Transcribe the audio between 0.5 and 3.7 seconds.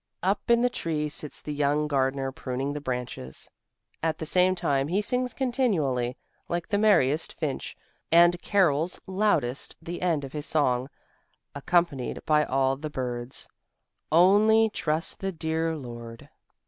the tree sits the young gardener pruning the branches.